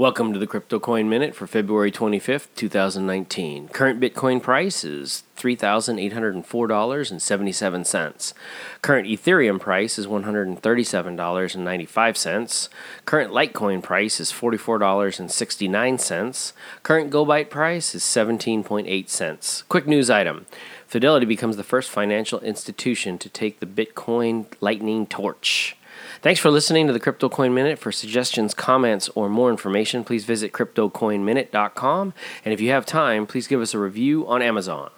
Welcome 0.00 0.32
to 0.32 0.38
the 0.38 0.46
Crypto 0.46 0.78
Coin 0.78 1.08
Minute 1.08 1.34
for 1.34 1.48
February 1.48 1.90
25th, 1.90 2.46
2019. 2.54 3.66
Current 3.70 4.00
Bitcoin 4.00 4.40
price 4.40 4.84
is 4.84 5.24
$3,804.77. 5.36 8.32
Current 8.80 9.08
Ethereum 9.08 9.58
price 9.58 9.98
is 9.98 10.06
$137.95. 10.06 12.68
Current 13.06 13.32
Litecoin 13.32 13.82
price 13.82 14.20
is 14.20 14.30
$44.69. 14.30 16.52
Current 16.84 17.10
GoByte 17.10 17.50
price 17.50 17.96
is 17.96 18.04
17.8 18.04 19.08
cents. 19.08 19.62
Quick 19.62 19.88
news 19.88 20.08
item. 20.08 20.46
Fidelity 20.86 21.26
becomes 21.26 21.56
the 21.56 21.64
first 21.64 21.90
financial 21.90 22.38
institution 22.42 23.18
to 23.18 23.28
take 23.28 23.58
the 23.58 23.66
Bitcoin 23.66 24.46
Lightning 24.60 25.08
torch. 25.08 25.76
Thanks 26.20 26.40
for 26.40 26.50
listening 26.50 26.86
to 26.86 26.92
the 26.92 27.00
Crypto 27.00 27.28
Coin 27.28 27.54
Minute. 27.54 27.78
For 27.78 27.92
suggestions, 27.92 28.54
comments, 28.54 29.08
or 29.14 29.28
more 29.28 29.50
information, 29.50 30.04
please 30.04 30.24
visit 30.24 30.52
CryptoCoinMinute.com. 30.52 32.14
And 32.44 32.54
if 32.54 32.60
you 32.60 32.70
have 32.70 32.86
time, 32.86 33.26
please 33.26 33.46
give 33.46 33.60
us 33.60 33.74
a 33.74 33.78
review 33.78 34.26
on 34.26 34.42
Amazon. 34.42 34.90